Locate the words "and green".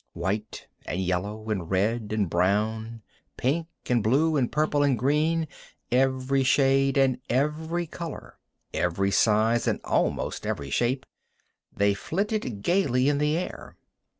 4.81-5.47